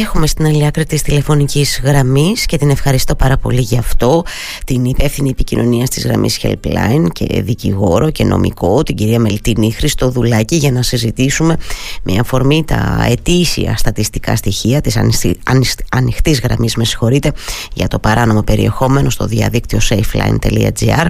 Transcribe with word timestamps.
Έχουμε 0.00 0.26
στην 0.26 0.46
άλλη 0.46 0.66
άκρη 0.66 0.84
της 0.84 1.02
τηλεφωνικής 1.02 1.80
γραμμής 1.84 2.46
και 2.46 2.56
την 2.56 2.70
ευχαριστώ 2.70 3.14
πάρα 3.14 3.36
πολύ 3.36 3.60
γι' 3.60 3.78
αυτό 3.78 4.24
την 4.66 4.84
υπεύθυνη 4.84 5.28
επικοινωνίας 5.28 5.88
της 5.88 6.04
γραμμής 6.04 6.40
Helpline 6.42 7.06
και 7.12 7.42
δικηγόρο 7.42 8.10
και 8.10 8.24
νομικό 8.24 8.82
την 8.82 8.94
κυρία 8.94 9.18
Μελτίνη 9.18 9.72
Χριστοδουλάκη 9.72 10.56
για 10.56 10.72
να 10.72 10.82
συζητήσουμε 10.82 11.56
με 12.02 12.18
αφορμή 12.18 12.64
τα 12.64 13.06
ετήσια 13.08 13.76
στατιστικά 13.76 14.36
στοιχεία 14.36 14.80
της 14.80 14.98
ανοιχτής 15.90 16.40
γραμμής 16.40 16.76
με 16.76 16.84
συγχωρείτε 16.84 17.32
για 17.74 17.88
το 17.88 17.98
παράνομο 17.98 18.42
περιεχόμενο 18.42 19.10
στο 19.10 19.26
διαδίκτυο 19.26 19.78
safeline.gr 19.88 21.06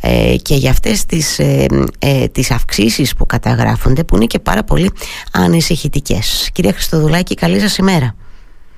ε, 0.00 0.36
και 0.42 0.54
για 0.54 0.70
αυτές 0.70 1.06
τις, 1.06 1.38
ε, 1.38 1.66
ε, 1.98 2.28
τις 2.28 2.50
αυξήσεις 2.50 3.14
που 3.14 3.26
καταγράφονται 3.26 4.04
που 4.04 4.16
είναι 4.16 4.26
και 4.26 4.38
πάρα 4.38 4.64
πολύ 4.64 4.90
ανησυχητικές. 5.32 6.50
Κυρία 6.52 6.72
Χριστοδουλάκη 6.72 7.34
καλή 7.34 7.60
σας 7.60 7.76
ημέρα. 7.76 8.14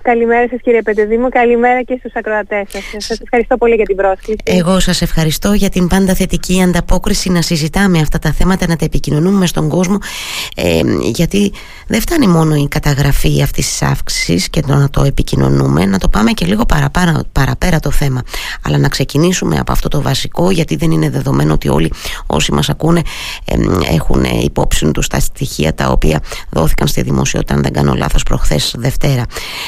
Καλημέρα 0.03 0.48
σας 0.48 0.61
κύριε 0.62 0.82
Πετεδήμου, 0.82 1.29
καλημέρα 1.29 1.83
και 1.83 1.97
στους 1.98 2.12
ακροατές 2.15 2.69
σας. 2.70 3.05
Σας 3.05 3.20
ευχαριστώ 3.20 3.56
πολύ 3.56 3.74
για 3.74 3.84
την 3.84 3.97
πρόσκληση. 3.97 4.41
Εγώ 4.45 4.80
σας 4.80 5.02
ευχαριστώ 5.02 5.52
για 5.52 5.69
την 5.69 5.87
πάντα 5.88 6.15
θετική 6.15 6.62
ανταπόκριση 6.62 7.30
να 7.30 7.42
συζητάμε 7.42 7.98
αυτά 7.98 8.19
τα 8.19 8.33
θέματα, 8.33 8.66
να 8.69 8.77
τα 8.77 8.84
επικοινωνούμε 8.84 9.47
στον 9.47 9.69
κόσμο 9.69 9.98
ε, 10.56 10.80
γιατί 11.01 11.52
δεν 11.87 12.01
φτάνει 12.01 12.27
μόνο 12.27 12.55
η 12.55 12.69
καταγραφή 12.69 13.42
αυτής 13.42 13.66
της 13.69 13.83
αύξησης 13.83 14.51
και 14.51 14.61
το 14.61 14.75
να 14.75 14.91
το 14.91 15.02
επικοινωνούμε, 15.02 15.87
να 15.87 15.98
το 15.98 16.09
πάμε 16.09 16.30
και 16.30 16.47
λίγο 16.47 16.64
παραπέρα, 16.64 17.23
παραπέρα 17.33 17.80
το 17.80 17.91
θέμα. 17.91 18.23
Αλλά 18.66 18.78
να 18.78 18.89
ξεκινήσουμε 18.89 19.59
από 19.59 19.73
αυτό 19.73 19.89
το 19.89 20.03
βασικό 20.03 20.50
γιατί 20.50 20.77
δεν 20.77 20.91
είναι 20.91 21.11
δεδομένο 21.11 21.53
ότι 21.53 21.69
όλοι 21.69 21.92
όσοι 22.27 22.53
μας 22.53 22.69
ακούνε 22.69 23.03
ε, 23.45 23.55
έχουν 23.95 24.25
υπόψη 24.25 24.91
τους 24.91 25.09
τα 25.09 25.20
στοιχεία 25.20 25.75
τα 25.75 25.89
οποία 25.89 26.20
δόθηκαν 26.50 26.87
στη 26.89 27.03
δημοσιότητα 27.03 27.55
αν 27.55 27.62
δεν 27.62 27.73
κάνω 27.73 27.95
λάθος 27.95 28.23
προχθές 28.23 28.75
Δευτέρα. 28.78 29.25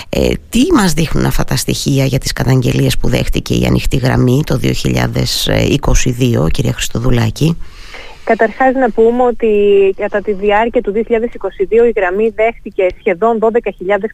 Ε, 0.09 0.24
τι 0.51 0.73
μας 0.73 0.93
δείχνουν 0.93 1.25
αυτά 1.25 1.45
τα 1.45 1.57
στοιχεία 1.57 2.05
για 2.05 2.19
τις 2.19 2.33
καταγγελίες 2.33 2.99
που 2.99 3.09
δέχτηκε 3.09 3.55
η 3.55 3.65
ανοιχτή 3.65 3.97
γραμμή 3.97 4.43
το 4.47 4.61
2022 4.63 6.51
κυρία 6.51 6.73
Χριστοδουλάκη; 6.73 7.57
Καταρχάς 8.25 8.75
να 8.75 8.91
πούμε 8.91 9.23
ότι 9.23 9.51
κατά 9.97 10.21
τη 10.21 10.33
διάρκεια 10.33 10.81
του 10.81 10.93
2022 10.93 11.01
η 11.71 11.93
γραμμή 11.97 12.29
δέχτηκε 12.29 12.87
σχεδόν 12.99 13.39
12.000 13.41 13.51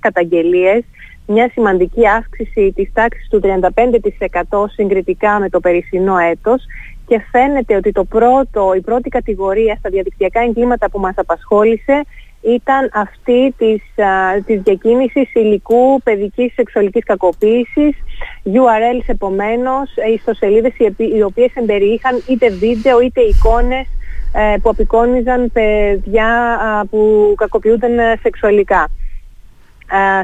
καταγγελίες 0.00 0.82
μια 1.26 1.50
σημαντική 1.52 2.08
αύξηση 2.08 2.72
της 2.72 2.90
τάξης 2.92 3.28
του 3.28 3.40
35% 3.42 4.64
συγκριτικά 4.72 5.38
με 5.40 5.48
το 5.48 5.60
περσινό 5.60 6.18
έτος 6.18 6.64
και 7.06 7.20
φαίνεται 7.30 7.76
ότι 7.76 7.92
το 7.92 8.04
πρώτο, 8.04 8.72
η 8.76 8.80
πρώτη 8.80 9.08
κατηγορία 9.08 9.76
στα 9.78 9.90
διαδικτυακά 9.90 10.40
εγκλήματα 10.40 10.90
που 10.90 10.98
μας 10.98 11.14
απασχόλησε 11.16 12.04
ήταν 12.40 12.90
αυτή 12.92 13.54
της, 13.56 14.04
α, 14.04 14.42
της 14.46 14.60
διακίνησης 14.62 15.34
υλικού 15.34 16.02
παιδικής 16.02 16.52
σεξουαλικής 16.52 17.04
κακοποίησης, 17.04 17.96
URLs 18.44 19.04
επομένως, 19.06 19.96
ε, 19.96 20.12
ιστοσελίδες 20.12 20.72
οι, 20.78 20.94
οι 21.16 21.22
οποίες 21.22 21.50
εμπεριείχαν 21.54 22.22
είτε 22.28 22.48
βίντεο 22.50 23.00
είτε 23.00 23.20
εικόνες 23.20 23.86
ε, 24.32 24.56
που 24.62 24.70
απεικόνιζαν 24.70 25.52
παιδιά 25.52 26.58
που 26.90 27.32
κακοποιούνταν 27.36 27.98
ε, 27.98 28.18
σεξουαλικά. 28.22 28.88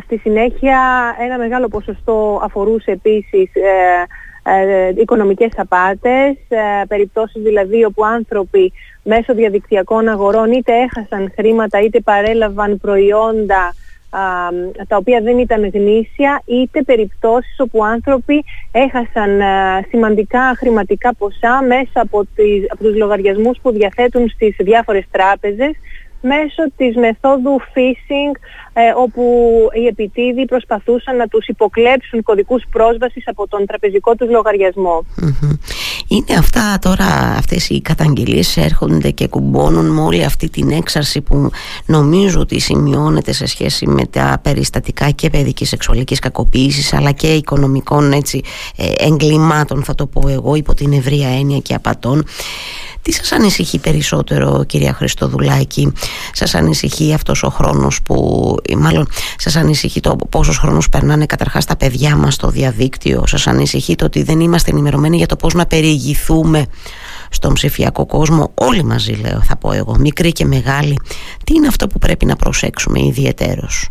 στη 0.04 0.16
συνέχεια 0.16 0.78
ένα 1.20 1.38
μεγάλο 1.38 1.68
ποσοστό 1.68 2.40
αφορούσε 2.42 2.90
επίσης 2.90 3.50
ε, 4.48 4.92
οικονομικές 4.96 5.52
απάτες, 5.56 6.36
ε, 6.48 6.84
περιπτώσεις 6.88 7.42
δηλαδή 7.42 7.84
όπου 7.84 8.04
άνθρωποι 8.04 8.72
μέσω 9.02 9.34
διαδικτυακών 9.34 10.08
αγορών 10.08 10.52
είτε 10.52 10.72
έχασαν 10.72 11.32
χρήματα 11.36 11.80
είτε 11.80 12.00
παρέλαβαν 12.00 12.78
προϊόντα 12.78 13.74
τα 14.88 14.96
οποία 14.96 15.20
δεν 15.20 15.38
ήταν 15.38 15.70
γνήσια 15.74 16.42
είτε 16.44 16.82
περιπτώσεις 16.82 17.56
όπου 17.58 17.84
άνθρωποι 17.84 18.44
έχασαν 18.72 19.40
ε, 19.40 19.44
σημαντικά 19.88 20.54
χρηματικά 20.56 21.14
ποσά 21.14 21.62
μέσα 21.66 22.00
από, 22.00 22.24
τις, 22.34 22.64
από 22.68 22.84
τους 22.84 22.96
λογαριασμούς 22.96 23.58
που 23.62 23.72
διαθέτουν 23.72 24.28
στις 24.28 24.56
διάφορες 24.58 25.04
τράπεζες 25.10 25.72
μέσω 26.26 26.62
της 26.76 26.96
μεθόδου 26.96 27.60
phishing 27.74 28.32
ε, 28.72 28.80
όπου 28.96 29.22
οι 29.82 29.86
επιτίδοι 29.86 30.44
προσπαθούσαν 30.44 31.16
να 31.16 31.26
τους 31.26 31.46
υποκλέψουν 31.46 32.22
κωδικούς 32.22 32.62
πρόσβασης 32.70 33.28
από 33.28 33.48
τον 33.48 33.66
τραπεζικό 33.66 34.14
τους 34.14 34.30
λογαριασμο 34.30 35.04
Είναι 36.08 36.38
αυτά 36.38 36.78
τώρα, 36.80 37.04
αυτές 37.38 37.68
οι 37.68 37.80
καταγγελίες 37.80 38.56
έρχονται 38.56 39.10
και 39.10 39.26
κουμπώνουν 39.28 39.86
με 39.86 40.00
όλη 40.00 40.24
αυτή 40.24 40.50
την 40.50 40.70
έξαρση 40.70 41.20
που 41.20 41.50
νομίζω 41.86 42.40
ότι 42.40 42.60
σημειώνεται 42.60 43.32
σε 43.32 43.46
σχέση 43.46 43.86
με 43.86 44.06
τα 44.06 44.38
περιστατικά 44.42 45.10
και 45.10 45.30
παιδικής 45.30 45.68
σεξουαλικής 45.68 46.18
κακοποίησης 46.18 46.92
αλλά 46.92 47.12
και 47.12 47.26
οικονομικών 47.26 48.12
έτσι, 48.12 48.42
ε, 48.76 49.06
εγκλημάτων 49.06 49.84
θα 49.84 49.94
το 49.94 50.06
πω 50.06 50.28
εγώ 50.28 50.54
υπό 50.54 50.74
την 50.74 50.92
ευρία 50.92 51.28
έννοια 51.28 51.58
και 51.58 51.74
απατών. 51.74 52.24
Τι 53.06 53.12
σας 53.12 53.32
ανησυχεί 53.32 53.78
περισσότερο 53.78 54.64
κυρία 54.64 54.92
Χριστοδουλάκη, 54.92 55.92
σας 56.32 56.54
ανησυχεί 56.54 57.14
αυτός 57.14 57.42
ο 57.42 57.48
χρόνος 57.48 58.02
που, 58.02 58.16
μάλλον 58.78 59.08
σας 59.38 59.56
ανησυχεί 59.56 60.00
το 60.00 60.16
πόσος 60.30 60.58
χρόνος 60.58 60.88
περνάνε 60.88 61.26
καταρχάς 61.26 61.64
τα 61.64 61.76
παιδιά 61.76 62.16
μας 62.16 62.34
στο 62.34 62.48
διαδίκτυο, 62.48 63.26
σας 63.26 63.46
ανησυχεί 63.46 63.94
το 63.94 64.04
ότι 64.04 64.22
δεν 64.22 64.40
είμαστε 64.40 64.70
ενημερωμένοι 64.70 65.16
για 65.16 65.26
το 65.26 65.36
πώς 65.36 65.54
να 65.54 65.66
περιηγηθούμε 65.66 66.66
στον 67.30 67.52
ψηφιακό 67.52 68.06
κόσμο, 68.06 68.50
όλοι 68.54 68.84
μαζί 68.84 69.12
λέω 69.12 69.40
θα 69.42 69.56
πω 69.56 69.72
εγώ, 69.72 69.96
μικροί 69.98 70.32
και 70.32 70.44
μεγάλοι. 70.44 70.96
Τι 71.44 71.54
είναι 71.54 71.66
αυτό 71.66 71.86
που 71.86 71.98
πρέπει 71.98 72.26
να 72.26 72.36
προσέξουμε 72.36 73.00
ιδιαιτέρως; 73.00 73.88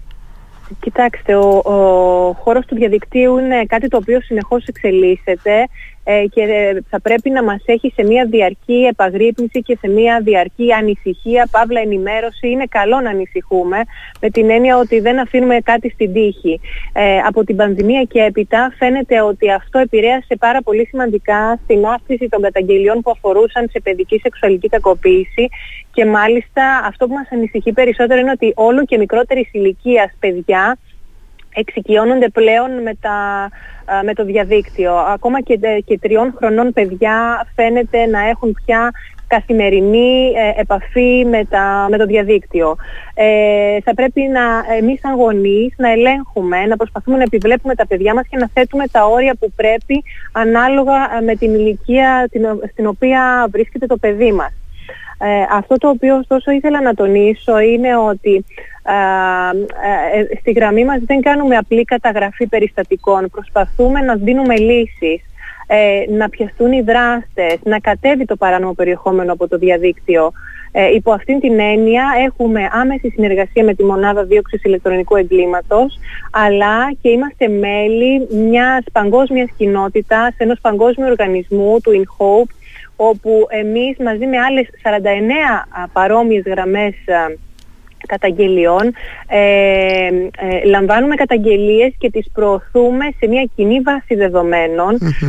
Κοιτάξτε, 0.80 1.36
ο, 1.36 1.62
ο 1.64 2.34
χώρος 2.44 2.66
του 2.66 2.76
διαδικτύου 2.76 3.38
είναι 3.38 3.66
κάτι 3.68 3.88
το 3.88 3.98
οποίο 3.98 4.22
συνεχώς 4.22 4.66
εξελίσσεται 4.66 5.52
ε, 5.60 5.68
και 6.06 6.42
ε, 6.42 6.80
θα 6.90 7.02
πρέπει 7.02 7.30
να 7.30 7.44
μας 7.44 7.64
έχει 7.66 7.92
σε 7.96 8.04
μια 8.04 8.26
διαρκή 8.26 8.88
επαγρύπνηση 8.90 9.62
και 9.62 9.78
σε 9.82 9.88
μια 9.88 10.20
διαρκή 10.24 10.74
ανησυχία, 10.74 11.48
παύλα 11.52 11.80
ενημέρωση. 11.80 12.50
Είναι 12.50 12.66
καλό 12.70 13.00
να 13.00 13.10
ανησυχούμε 13.10 13.78
με 14.22 14.30
την 14.30 14.50
έννοια 14.50 14.78
ότι 14.78 15.00
δεν 15.00 15.20
αφήνουμε 15.20 15.58
κάτι 15.64 15.90
στην 15.90 16.14
τύχη. 16.14 16.60
Ε, 16.94 17.18
από 17.18 17.44
την 17.44 17.56
πανδημία 17.56 18.04
και 18.04 18.20
έπειτα 18.20 18.74
φαίνεται 18.78 19.22
ότι 19.22 19.52
αυτό 19.52 19.80
επηρέασε 19.80 20.36
πάρα 20.40 20.62
πολύ 20.62 20.86
σημαντικά 20.86 21.60
στην 21.64 21.86
αύξηση 21.86 22.28
των 22.30 22.42
καταγγελιών 22.42 23.02
που 23.02 23.12
αφορούσαν 23.12 23.70
σε 23.72 23.80
παιδική 23.80 24.20
σεξουαλική 24.20 24.68
κακοποίηση 24.68 25.50
και 25.94 26.06
μάλιστα 26.06 26.82
αυτό 26.86 27.08
που 27.08 27.14
μας 27.14 27.28
ανησυχεί 27.32 27.72
περισσότερο 27.74 28.20
είναι 28.20 28.32
ότι 28.32 28.54
όλο 28.56 28.86
και 28.86 28.98
μικρότερης 28.98 29.50
ηλικίας 29.52 30.12
παιδιά 30.20 30.78
εξοικειώνονται 31.56 32.30
πλέον 32.30 32.82
με, 32.82 32.96
τα, 33.02 33.50
με 34.04 34.14
το 34.14 34.26
διαδίκτυο. 34.26 34.94
Ακόμα 34.96 35.42
και, 35.42 35.60
και 35.86 36.00
τριών 36.00 36.34
χρονών 36.38 36.74
παιδιά 36.74 37.48
φαίνεται 37.56 38.06
να 38.06 38.28
έχουν 38.28 38.58
πια 38.66 38.92
καθημερινή 39.28 40.32
ε, 40.36 40.62
επαφή 40.62 41.26
με, 41.30 41.46
τα, 41.46 41.88
με 41.90 41.98
το 41.98 42.06
διαδίκτυο. 42.06 42.76
Ε, 43.14 43.82
θα 43.84 43.94
πρέπει 43.94 44.22
να, 44.22 44.76
εμείς 44.78 45.00
σαν 45.00 45.16
γονείς 45.16 45.74
να 45.78 45.92
ελέγχουμε, 45.92 46.66
να 46.66 46.76
προσπαθούμε 46.76 47.18
να 47.18 47.24
επιβλέπουμε 47.24 47.76
τα 47.76 47.88
παιδιά 47.88 48.14
μας 48.14 48.28
και 48.30 48.38
να 48.38 48.50
θέτουμε 48.54 48.88
τα 48.92 49.06
όρια 49.06 49.36
που 49.40 49.52
πρέπει 49.56 50.04
ανάλογα 50.32 51.18
ε, 51.18 51.22
με 51.22 51.36
την 51.36 51.54
ηλικία 51.54 52.28
την, 52.32 52.46
στην 52.72 52.88
οποία 52.88 53.48
βρίσκεται 53.52 53.86
το 53.86 53.98
παιδί 53.98 54.32
μας. 54.32 54.54
Ε, 55.18 55.46
αυτό 55.52 55.76
το 55.76 55.90
οποίο 55.90 56.16
ωστόσο 56.16 56.52
ήθελα 56.52 56.82
να 56.82 56.94
τονίσω 56.94 57.60
είναι 57.60 57.98
ότι 57.98 58.34
ε, 58.36 58.40
ε, 58.40 58.75
στη 60.40 60.52
γραμμή 60.52 60.86
μας 60.86 61.00
δεν 61.06 61.22
κάνουμε 61.22 61.56
απλή 61.56 61.84
καταγραφή 61.84 62.48
περιστατικών. 62.48 63.30
Προσπαθούμε 63.30 64.02
να 64.02 64.16
δίνουμε 64.16 64.58
λύσεις, 64.58 65.22
ε, 65.68 66.04
να 66.10 66.30
πιαστούν 66.30 66.72
οι 66.72 66.82
δράστες, 66.82 67.60
να 67.64 67.80
κατέβει 67.80 68.26
το 68.26 68.36
παράνομο 68.36 68.74
περιεχόμενο 68.74 69.34
από 69.34 69.48
το 69.48 69.58
διαδίκτυο. 69.58 70.32
Ε, 70.72 70.94
υπό 70.94 71.12
αυτήν 71.12 71.40
την 71.40 71.60
έννοια 71.60 72.06
έχουμε 72.26 72.70
άμεση 72.72 73.10
συνεργασία 73.10 73.64
με 73.64 73.74
τη 73.74 73.84
Μονάδα 73.84 74.24
Δίωξης 74.24 74.64
Ηλεκτρονικού 74.64 75.16
Εγκλήματος, 75.16 76.00
αλλά 76.32 76.92
και 77.02 77.10
είμαστε 77.10 77.48
μέλη 77.48 78.28
μιας 78.30 78.84
παγκόσμιας 78.92 79.50
κοινότητας, 79.58 80.36
ενός 80.38 80.60
παγκόσμιου 80.62 81.08
οργανισμού, 81.10 81.80
του 81.84 81.92
InHope, 81.92 82.54
όπου 82.96 83.46
εμείς 83.50 83.98
μαζί 83.98 84.26
με 84.26 84.38
άλλες 84.38 84.68
49 84.82 85.68
παρόμοιες 85.94 86.44
γραμμές 86.46 86.94
καταγγελιών. 88.06 88.94
Ε, 89.28 90.08
ε, 90.08 90.66
λαμβάνουμε 90.66 91.16
καταγγελίες 91.16 91.94
και 91.98 92.10
τις 92.10 92.30
προωθούμε 92.34 93.06
σε 93.20 93.28
μια 93.28 93.50
κοινή 93.56 93.80
βάση 93.80 94.18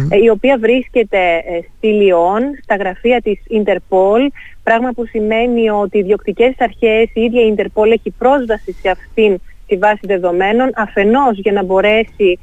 ε, 0.09 0.17
η 0.23 0.29
οποία 0.29 0.59
βρίσκεται 0.59 1.19
ε, 1.19 1.61
στη 1.77 1.87
Λιόν 1.87 2.43
στα 2.63 2.77
γραφεία 2.77 3.21
της 3.21 3.39
Interpol 3.51 4.21
πράγμα 4.63 4.91
που 4.91 5.07
σημαίνει 5.07 5.71
ότι 5.71 5.99
οι 5.99 6.03
διοκτικές 6.03 6.55
αρχές 6.59 7.11
η 7.15 7.21
ίδια 7.21 7.43
η 7.47 7.55
Interpol 7.57 7.91
έχει 7.93 8.15
πρόσβαση 8.19 8.73
σε 8.73 8.89
αυτήν 8.89 9.41
τη 9.67 9.77
βάση 9.77 10.01
δεδομένων 10.03 10.71
αφενός 10.75 11.39
για 11.39 11.53
να 11.53 11.65
μπορέσει 11.65 12.39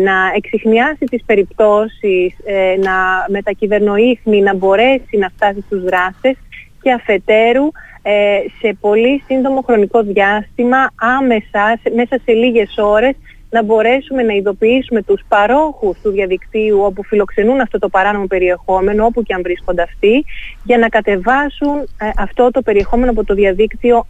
να 0.00 0.12
εξηχνιάσει 0.36 1.04
τις 1.04 1.22
περιπτώσεις, 1.26 2.34
να 2.82 2.92
με 3.28 3.42
τα 3.42 3.50
κυβερνοίχνη 3.50 4.40
να 4.40 4.54
μπορέσει 4.54 5.16
να 5.18 5.28
φτάσει 5.28 5.60
στους 5.66 5.82
δράστες 5.82 6.36
και 6.82 6.92
αφετέρου 6.92 7.68
σε 8.60 8.76
πολύ 8.80 9.22
σύντομο 9.26 9.60
χρονικό 9.60 10.02
διάστημα, 10.02 10.90
άμεσα, 10.94 11.80
μέσα 11.94 12.18
σε 12.24 12.32
λίγες 12.32 12.74
ώρες, 12.78 13.14
να 13.50 13.62
μπορέσουμε 13.62 14.22
να 14.22 14.34
ειδοποιήσουμε 14.34 15.02
τους 15.02 15.22
παρόχους 15.28 15.98
του 16.02 16.10
διαδικτύου 16.10 16.80
όπου 16.82 17.04
φιλοξενούν 17.04 17.60
αυτό 17.60 17.78
το 17.78 17.88
παράνομο 17.88 18.26
περιεχόμενο, 18.26 19.04
όπου 19.04 19.22
και 19.22 19.34
αν 19.34 19.42
βρίσκονται 19.42 19.82
αυτοί, 19.82 20.24
για 20.64 20.78
να 20.78 20.88
κατεβάσουν 20.88 21.76
ε, 21.78 22.10
αυτό 22.16 22.50
το 22.50 22.62
περιεχόμενο 22.62 23.10
από 23.10 23.24
το 23.24 23.34
διαδίκτυο 23.34 24.04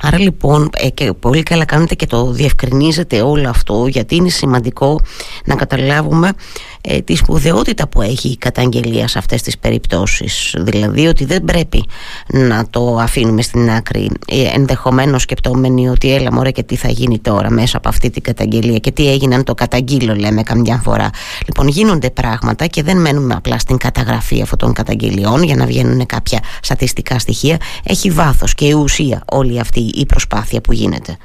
Άρα 0.00 0.18
λοιπόν, 0.18 0.70
ε, 0.76 0.88
και 0.88 1.12
πολύ 1.12 1.42
καλά 1.42 1.64
κάνετε 1.64 1.94
και 1.94 2.06
το 2.06 2.32
διευκρινίζετε 2.32 3.20
όλο 3.20 3.48
αυτό, 3.48 3.86
γιατί 3.86 4.14
είναι 4.14 4.28
σημαντικό 4.28 5.00
να 5.44 5.54
καταλάβουμε 5.54 6.32
ε, 6.80 7.00
τη 7.00 7.16
σπουδαιότητα 7.16 7.88
που 7.88 8.02
έχει 8.02 8.28
η 8.28 8.36
καταγγελία 8.36 9.08
σε 9.08 9.18
αυτές 9.18 9.42
τις 9.42 9.58
περιπτώσεις. 9.58 10.54
Δηλαδή 10.58 11.06
ότι 11.06 11.24
δεν 11.24 11.44
πρέπει 11.44 11.84
να 12.26 12.66
το 12.70 12.96
αφήνουμε 12.96 13.42
στην 13.42 13.70
άκρη 13.70 14.10
ε, 14.26 14.50
ενδεχομένως 14.54 15.22
σκεπτόμενοι 15.22 15.88
ότι 15.88 16.14
έλα 16.14 16.32
μωρέ 16.32 16.50
και 16.50 16.62
τι 16.62 16.76
θα 16.76 16.88
γίνει 16.88 17.18
τώρα 17.18 17.50
μέσα 17.50 17.80
από 17.86 17.94
αυτή 17.94 18.10
την 18.10 18.22
καταγγελία 18.22 18.78
και 18.78 18.90
τι 18.90 19.10
έγινε 19.10 19.34
αν 19.34 19.44
το 19.44 19.54
καταγγείλω 19.54 20.14
λέμε 20.14 20.42
καμιά 20.42 20.76
φορά. 20.76 21.10
Λοιπόν 21.46 21.68
γίνονται 21.68 22.10
πράγματα 22.10 22.66
και 22.66 22.82
δεν 22.82 23.00
μένουμε 23.00 23.34
απλά 23.34 23.58
στην 23.58 23.76
καταγραφή 23.76 24.42
αυτών 24.42 24.58
των 24.58 24.72
καταγγελιών 24.72 25.42
για 25.42 25.56
να 25.56 25.66
βγαίνουν 25.66 26.06
κάποια 26.06 26.40
στατιστικά 26.62 27.18
στοιχεία. 27.18 27.56
Έχει 27.84 28.10
βάθος 28.10 28.54
και 28.54 28.74
ουσία 28.74 29.22
όλη 29.32 29.60
αυτή 29.60 29.80
η 29.80 30.06
προσπάθεια 30.06 30.60
που 30.60 30.72
γίνεται. 30.72 31.16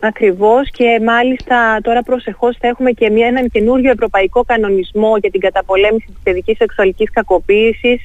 Ακριβώς 0.00 0.70
και 0.70 1.00
μάλιστα 1.04 1.78
τώρα 1.82 2.02
προσεχώς 2.02 2.56
θα 2.60 2.68
έχουμε 2.68 2.90
και 2.90 3.10
μια, 3.10 3.26
έναν 3.26 3.50
καινούριο 3.50 3.90
ευρωπαϊκό 3.90 4.44
κανονισμό 4.44 5.16
για 5.16 5.30
την 5.30 5.40
καταπολέμηση 5.40 6.06
της 6.06 6.20
παιδικής 6.22 6.56
σεξουαλικής 6.56 7.10
κακοποίησης 7.10 8.00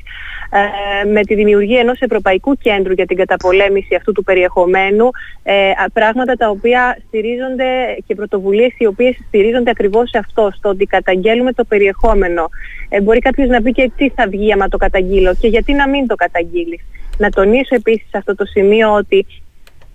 ε, 0.55 1.07
με 1.07 1.21
τη 1.21 1.35
δημιουργία 1.35 1.79
ενός 1.79 2.00
Ευρωπαϊκού 2.00 2.55
Κέντρου 2.55 2.94
για 2.94 3.05
την 3.05 3.17
καταπολέμηση 3.17 3.95
αυτού 3.95 4.11
του 4.11 4.23
περιεχομένου 4.23 5.09
ε, 5.44 5.71
πράγματα 5.94 6.33
τα 6.33 6.50
οποία 6.50 6.97
στηρίζονται 7.07 7.65
και 8.07 8.15
πρωτοβουλίες 8.15 8.73
οι 8.77 8.85
οποίες 8.85 9.17
στηρίζονται 9.27 9.69
ακριβώς 9.69 10.09
σε 10.09 10.17
αυτό, 10.17 10.51
στο 10.55 10.69
ότι 10.69 10.85
καταγγέλουμε 10.85 11.53
το 11.53 11.63
περιεχόμενο. 11.63 12.50
Ε, 12.89 13.01
μπορεί 13.01 13.19
κάποιος 13.19 13.47
να 13.47 13.61
πει 13.61 13.71
και 13.71 13.91
τι 13.97 14.09
θα 14.09 14.27
βγει 14.27 14.53
άμα 14.53 14.67
το 14.67 14.77
καταγγείλω 14.77 15.35
και 15.35 15.47
γιατί 15.47 15.73
να 15.73 15.89
μην 15.89 16.07
το 16.07 16.15
καταγγείλεις. 16.15 16.81
Να 17.17 17.29
τονίσω 17.29 17.75
επίσης 17.75 18.09
σε 18.09 18.17
αυτό 18.17 18.35
το 18.35 18.45
σημείο 18.45 18.94
ότι 18.94 19.25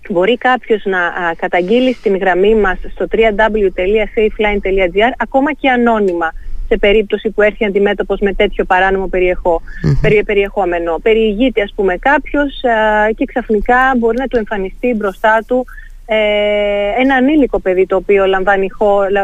μπορεί 0.09 0.37
κάποιος 0.37 0.85
να 0.85 0.99
καταγγείλει 1.37 1.93
στην 1.93 2.17
γραμμή 2.17 2.55
μας 2.55 2.77
στο 2.91 3.05
www.safeline.gr 3.11 5.11
ακόμα 5.17 5.53
και 5.53 5.69
ανώνυμα 5.69 6.33
σε 6.69 6.77
περίπτωση 6.77 7.29
που 7.29 7.41
έρθει 7.41 7.65
αντιμέτωπος 7.65 8.19
με 8.19 8.33
τέτοιο 8.33 8.65
παράνομο 8.65 9.07
περιεχό, 9.07 9.61
περιεχόμενο. 10.25 10.99
Περιηγείται 11.01 11.61
ας 11.61 11.73
πούμε 11.75 11.97
κάποιος 11.97 12.61
και 13.15 13.25
ξαφνικά 13.25 13.77
μπορεί 13.97 14.17
να 14.17 14.27
του 14.27 14.37
εμφανιστεί 14.37 14.93
μπροστά 14.93 15.43
του 15.47 15.65
ε, 16.11 17.01
ένα 17.01 17.15
ανήλικο 17.15 17.59
παιδί 17.59 17.85
το 17.85 17.95
οποίο 17.95 18.25
λαμβάνει, 18.25 18.69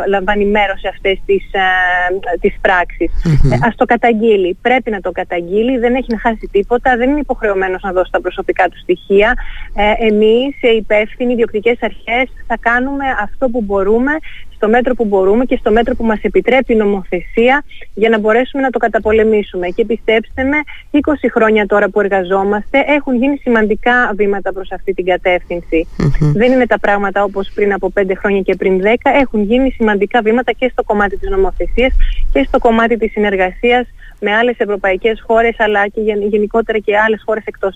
λαμβάνει 0.08 0.46
μέρος 0.46 0.80
σε 0.80 0.88
αυτές 0.88 1.20
τις, 1.26 1.44
ε, 1.54 2.38
τις 2.40 2.56
πράξεις. 2.62 3.12
Ε, 3.52 3.58
ας 3.68 3.76
το 3.76 3.86
καταγγείλει. 3.86 4.58
Πρέπει 4.62 4.92
να 4.92 5.02
το 5.02 5.12
καταγγείλει. 5.12 5.78
Δεν 5.78 5.96
έχει 5.96 6.12
να 6.12 6.20
χάσει 6.20 6.50
τίποτα. 6.52 6.98
Δεν 6.98 7.10
είναι 7.10 7.20
υποχρεωμένος 7.20 7.82
να 7.82 7.92
δώσει 7.92 8.12
τα 8.12 8.22
προσωπικά 8.22 8.70
του 8.70 8.78
στοιχεία. 8.78 9.34
Ε, 9.76 10.08
εμείς, 10.08 10.62
οι 10.62 10.76
υπεύθυνοι, 10.76 11.34
οι 11.34 11.36
διοκτικές 11.36 11.78
αρχές, 11.82 12.30
θα 12.48 12.58
κάνουμε 12.60 13.06
αυτό 13.22 13.50
που 13.50 13.62
μπορούμε 13.62 14.12
στο 14.56 14.68
μέτρο 14.68 14.94
που 14.94 15.06
μπορούμε 15.06 15.46
και 15.46 15.58
στο 15.60 15.72
μέτρο 15.72 15.96
που 15.96 16.06
μας 16.06 16.20
επιτρέπει 16.22 16.74
η 16.74 16.76
νομοθεσία 16.76 17.64
για 17.94 18.10
να 18.10 18.20
μπορέσουμε 18.20 18.62
να 18.64 18.70
το 18.70 18.80
καταπολεμήσουμε. 18.80 19.68
Και 19.68 19.86
πιστέψτε 19.86 20.44
με, 20.44 20.58
20 20.92 20.98
χρόνια 21.34 21.66
τώρα 21.66 21.90
που 21.90 22.00
εργαζόμαστε 22.00 22.84
έχουν 22.88 23.16
γίνει 23.16 23.38
σημαντικά 23.38 24.12
βήματα 24.16 24.54
προς 24.54 24.72
αυτή 24.72 24.94
την 24.94 25.06
κατευθυνση 25.06 25.88
Δεν 26.34 26.52
είναι 26.52 26.66
τα 26.66 26.80
πράγματα 26.80 27.24
όπως 27.24 27.52
πριν 27.56 27.74
από 27.74 27.92
5 28.00 28.04
χρόνια 28.18 28.42
και 28.42 28.56
πριν 28.56 28.82
10. 28.82 28.86
Έχουν 29.22 29.44
γίνει 29.44 29.72
σημαντικά 29.72 30.22
βήματα 30.22 30.52
και 30.52 30.70
στο 30.72 30.84
κομμάτι 30.84 31.18
της 31.18 31.30
νομοθεσίας 31.30 31.94
και 32.32 32.46
στο 32.48 32.58
κομμάτι 32.60 32.98
της 32.98 33.12
συνεργασίας 33.12 33.88
με 34.20 34.36
άλλες 34.36 34.56
ευρωπαϊκές 34.58 35.24
χώρες 35.28 35.56
αλλά 35.58 35.88
και 35.88 36.02
γενικότερα 36.30 36.78
και 36.78 36.98
άλλες 36.98 37.22
χώρες 37.26 37.44
εκτός 37.46 37.76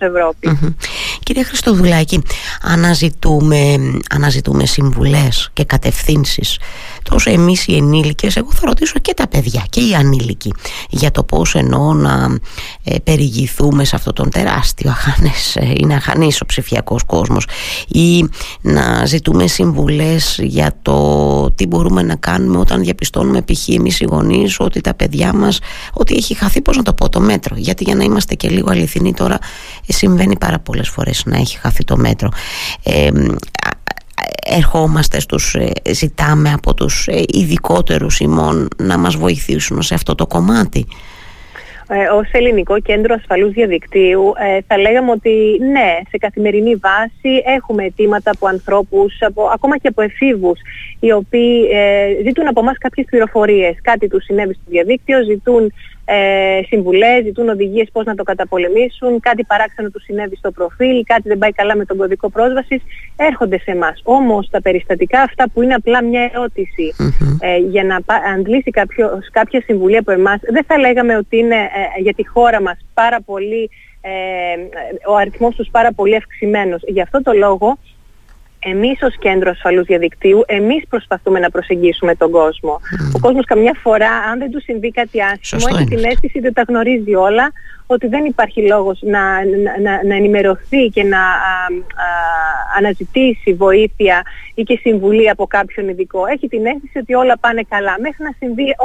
Κυρία 1.30 1.46
Χριστοδουλάκη, 1.46 2.22
αναζητούμε, 2.62 3.76
αναζητούμε 4.10 4.66
συμβουλές 4.66 5.50
και 5.54 5.64
κατευθύνσεις. 5.64 6.58
Τόσο 7.04 7.32
εμείς 7.32 7.68
οι 7.68 7.76
ενήλικες, 7.76 8.36
εγώ 8.36 8.52
θα 8.52 8.62
ρωτήσω 8.66 9.00
και 9.00 9.14
τα 9.14 9.28
παιδιά 9.28 9.66
και 9.70 9.80
οι 9.80 9.94
ανήλικοι 9.94 10.54
για 10.90 11.12
το 11.12 11.24
πώς 11.24 11.56
εννοώ 11.56 11.94
να 11.94 12.40
ε, 12.84 13.00
περιηγηθούμε 13.00 13.84
σε 13.84 13.96
αυτόν 13.96 14.14
τον 14.14 14.30
τεράστιο 14.30 14.90
αχανές, 14.90 15.56
ε, 15.56 15.74
είναι 15.78 15.96
αχανής 15.96 16.42
ο 16.42 16.46
ψηφιακός 16.46 17.04
κόσμος 17.04 17.48
ή 17.88 18.30
να 18.62 19.06
ζητούμε 19.06 19.48
συμβουλές 19.48 20.40
για 20.42 20.76
το 20.82 21.39
τι 21.52 21.66
μπορούμε 21.68 22.02
να 22.02 22.16
κάνουμε 22.16 22.58
όταν 22.58 22.82
διαπιστώνουμε 22.84 23.42
π.χ. 23.42 23.70
εμείς 23.70 24.00
οι 24.00 24.06
γονείς 24.06 24.60
ότι 24.60 24.82
τα 24.82 24.94
παιδιά 24.94 25.34
μας, 25.34 25.60
ότι 25.94 26.16
έχει 26.16 26.34
χαθεί 26.34 26.62
πώς 26.62 26.78
να 26.78 26.84
το 26.84 26.94
πω 26.94 27.10
το 27.10 27.20
μέτρο 27.20 27.56
γιατί 27.58 27.84
για 27.84 27.96
να 27.96 28.04
είμαστε 28.04 28.36
και 28.36 28.50
λίγο 28.50 28.72
αληθινοί 28.72 29.14
τώρα 29.14 29.38
ε, 29.86 29.94
συμβαίνει 29.94 30.38
πάρα 30.38 30.60
πολλές 30.60 30.90
φορές 30.90 31.24
να 31.26 31.38
έχει 31.38 31.58
χαθεί 31.58 31.84
το 31.84 31.98
μέτρο 31.98 32.30
ε, 32.84 33.10
ερχόμαστε 34.44 35.20
στους, 35.20 35.56
ε, 35.56 35.72
ζητάμε 35.94 36.52
από 36.52 36.74
τους 36.74 37.08
ε, 37.08 37.24
ειδικότερους 37.28 38.20
ημών 38.20 38.68
να 38.78 38.98
μας 38.98 39.16
βοηθήσουν 39.16 39.82
σε 39.82 39.94
αυτό 39.94 40.16
το 40.16 40.28
κομμάτι. 40.28 40.88
Ε, 41.92 42.08
ως 42.08 42.30
ελληνικό 42.32 42.80
κέντρο 42.80 43.16
ασφαλούς 43.18 43.52
διαδικτύου 43.52 44.34
ε, 44.38 44.60
θα 44.68 44.78
λέγαμε 44.78 45.12
ότι 45.12 45.58
ναι, 45.72 45.98
σε 46.10 46.18
καθημερινή 46.18 46.76
βάση 46.76 47.44
έχουμε 47.46 47.84
αιτήματα 47.84 48.32
από 48.32 48.48
ανθρώπους, 48.48 49.18
από, 49.22 49.44
ακόμα 49.54 49.78
και 49.78 49.88
από 49.88 50.02
εφήβους, 50.02 50.60
οι 51.00 51.12
οποίοι 51.12 51.70
ε, 51.72 52.24
ζητούν 52.24 52.48
από 52.48 52.60
εμάς 52.60 52.78
κάποιες 52.78 53.06
πληροφορίες. 53.10 53.78
Κάτι 53.82 54.08
τους 54.08 54.24
συνέβη 54.24 54.54
στο 54.54 54.64
διαδίκτυο, 54.66 55.24
ζητούν 55.24 55.74
ε, 56.12 56.62
συμβουλές, 56.68 57.24
ζητούν 57.24 57.50
οδηγίες 57.50 57.90
πώς 57.92 58.06
να 58.06 58.16
το 58.16 58.24
καταπολεμήσουν, 58.24 59.20
κάτι 59.20 59.44
παράξενο 59.44 59.90
του 59.90 60.02
συνέβη 60.02 60.36
στο 60.36 60.52
προφίλ, 60.52 61.04
κάτι 61.04 61.28
δεν 61.28 61.38
πάει 61.38 61.52
καλά 61.52 61.76
με 61.76 61.86
τον 61.86 61.98
κωδικό 61.98 62.30
πρόσβασης, 62.30 62.82
έρχονται 63.16 63.60
σε 63.60 63.72
εμάς. 63.72 64.02
Όμως 64.04 64.50
τα 64.50 64.62
περιστατικά 64.62 65.22
αυτά 65.22 65.50
που 65.54 65.62
είναι 65.62 65.74
απλά 65.74 66.04
μια 66.04 66.30
ερωτηση 66.34 66.94
ε, 67.40 67.58
για 67.58 67.84
να 67.84 68.00
αντλήσει 68.36 68.72
κάποιος, 68.72 69.30
κάποια 69.32 69.62
συμβουλή 69.62 69.98
από 69.98 70.12
εμάς, 70.12 70.40
δεν 70.42 70.64
θα 70.68 70.78
λέγαμε 70.78 71.18
ότι 71.18 71.38
είναι 71.38 71.56
ε, 71.56 72.02
για 72.02 72.14
τη 72.14 72.28
χώρα 72.28 72.62
μας 72.62 72.78
πάρα 72.94 73.22
πολύ, 73.22 73.70
ε, 74.02 74.10
ο 75.08 75.16
αριθμός 75.16 75.56
τους 75.56 75.70
πάρα 75.72 75.92
πολύ 75.94 76.16
αυξημένος. 76.16 76.82
Γι' 76.88 77.02
αυτό 77.02 77.22
το 77.22 77.32
λόγο 77.34 77.78
εμείς 78.60 79.02
ως 79.02 79.16
κέντρο 79.20 79.50
ασφαλούς 79.50 79.86
διαδικτύου, 79.86 80.44
εμείς 80.46 80.84
προσπαθούμε 80.90 81.40
να 81.40 81.50
προσεγγίσουμε 81.50 82.16
τον 82.16 82.32
κόσμο. 82.32 82.80
Ο 83.14 83.20
κόσμος 83.20 83.46
καμιά 83.46 83.76
φορά, 83.82 84.12
αν 84.32 84.40
δεν 84.40 84.52
του 84.52 84.62
συμβεί 84.62 84.92
κάτι 84.92 85.22
άσχημο, 85.22 85.66
έχει 85.70 85.84
την 85.84 86.06
αίσθηση 86.06 86.38
ότι 86.38 86.54
τα 86.54 86.64
γνωρίζει 86.68 87.16
όλα, 87.16 87.52
ότι 87.92 88.08
δεν 88.08 88.26
υπάρχει 88.26 88.68
λόγος 88.68 89.00
να, 89.02 89.22
να, 89.82 90.04
να 90.04 90.16
ενημερωθεί 90.16 90.88
και 90.94 91.04
να 91.04 91.20
αναζητήσει 92.78 93.54
βοήθεια 93.54 94.24
ή 94.56 94.64
και 94.64 94.80
συμβουλή 94.82 95.30
από 95.30 95.48
κάποιον 95.48 95.90
ειδικό. 95.90 96.26
Έχει 96.26 96.48
την 96.48 96.66
αίσθηση 96.66 96.98
ότι 96.98 97.14
όλα 97.14 97.38
πάνε 97.38 97.62
καλά, 97.70 97.96
μέχρι 98.00 98.24
να 98.24 98.32
συμβεί 98.38 98.76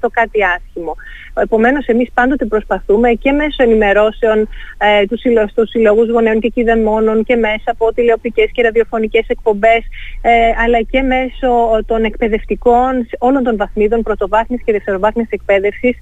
το 0.00 0.08
κάτι 0.08 0.38
άσχημο. 0.44 0.96
Επομένως, 1.34 1.86
εμείς 1.86 2.10
πάντοτε 2.14 2.44
προσπαθούμε 2.44 3.12
και 3.12 3.32
μέσω 3.32 3.62
ενημερώσεων 3.62 4.48
ε, 4.78 5.06
του 5.06 5.18
συλλογού, 5.18 5.66
συλλογούς 5.66 6.08
γονέων 6.08 6.40
και 6.40 6.48
κηδεμόνων 6.48 7.24
και 7.24 7.36
μέσα 7.36 7.70
από 7.70 7.92
τηλεοπτικές 7.94 8.50
και 8.52 8.62
ραδιοφωνικές 8.62 9.24
εκπομπές, 9.28 9.82
ε, 10.22 10.30
αλλά 10.64 10.80
και 10.80 11.02
μέσω 11.02 11.80
των 11.86 12.04
εκπαιδευτικών 12.04 13.08
όλων 13.18 13.42
των 13.42 13.56
βαθμίδων 13.56 14.02
πρωτοβάθμιας 14.02 14.62
και 14.64 14.72
δευτεροβάθμιας 14.72 15.28
εκπαίδευσης, 15.30 15.96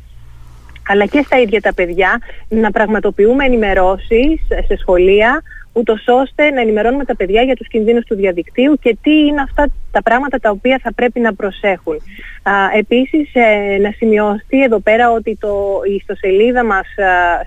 αλλά 0.89 1.07
και 1.07 1.23
στα 1.27 1.41
ίδια 1.41 1.61
τα 1.61 1.75
παιδιά, 1.75 2.19
να 2.49 2.71
πραγματοποιούμε 2.71 3.45
ενημερώσεις 3.45 4.41
σε 4.67 4.77
σχολεία, 4.81 5.43
ούτως 5.79 6.05
ώστε 6.07 6.51
να 6.51 6.61
ενημερώνουμε 6.61 7.05
τα 7.05 7.17
παιδιά 7.17 7.43
για 7.43 7.57
τους 7.57 7.69
κινδύνους 7.69 8.05
του 8.05 8.15
διαδικτύου 8.15 8.79
και 8.81 8.97
τι 9.03 9.11
είναι 9.11 9.41
αυτά 9.41 9.69
τα 9.91 10.03
πράγματα 10.03 10.39
τα 10.39 10.51
οποία 10.51 10.81
θα 10.83 10.93
πρέπει 10.93 11.21
να 11.21 11.35
προσέχουν. 11.35 11.95
Α, 12.43 12.53
επίσης, 12.77 13.31
ε, 13.33 13.79
να 13.81 13.91
σημειώσει 13.91 14.59
εδώ 14.65 14.79
πέρα 14.79 15.11
ότι 15.11 15.37
το, 15.41 15.81
η 15.91 15.95
ιστοσελίδα 15.95 16.65
μας 16.65 16.87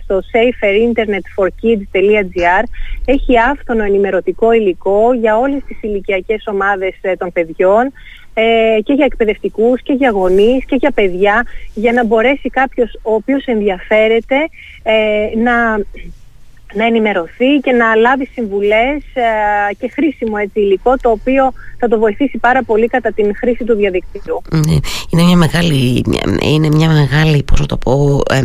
στο 0.03 0.21
saferinternetforkids.gr 0.31 2.63
έχει 3.05 3.39
άφθονο 3.39 3.83
ενημερωτικό 3.83 4.51
υλικό 4.51 5.13
για 5.13 5.37
όλες 5.37 5.63
τις 5.67 5.81
ηλικιακές 5.81 6.43
ομάδες 6.47 6.93
ε, 7.01 7.15
των 7.15 7.31
παιδιών 7.31 7.91
ε, 8.33 8.77
και 8.83 8.93
για 8.93 9.05
εκπαιδευτικούς 9.05 9.81
και 9.81 9.93
για 9.93 10.09
γονείς 10.09 10.65
και 10.65 10.75
για 10.75 10.91
παιδιά 10.91 11.45
για 11.73 11.91
να 11.91 12.05
μπορέσει 12.05 12.49
κάποιος 12.49 12.99
ο 13.01 13.13
οποίος 13.13 13.45
ενδιαφέρεται 13.45 14.35
ε, 14.83 15.37
να 15.37 15.79
να 16.73 16.85
ενημερωθεί 16.85 17.57
και 17.61 17.71
να 17.71 17.95
λάβει 17.95 18.29
συμβουλές 18.33 19.03
ε, 19.13 19.73
και 19.79 19.89
χρήσιμο 19.93 20.35
έτσι 20.39 20.59
υλικό 20.59 20.97
το 20.97 21.09
οποίο 21.09 21.53
θα 21.79 21.87
το 21.87 21.99
βοηθήσει 21.99 22.37
πάρα 22.37 22.63
πολύ 22.63 22.87
κατά 22.87 23.11
την 23.11 23.35
χρήση 23.35 23.63
του 23.63 23.75
διαδικτύου. 23.75 24.41
Ναι, 24.51 24.75
είναι 25.09 25.23
μια 25.23 25.37
μεγάλη, 25.37 26.03
είναι 26.41 26.67
μια 26.67 26.89
μεγάλη 26.89 27.43
πώς 27.43 27.65
το 27.65 27.77
πω, 27.77 28.21
ε, 28.29 28.37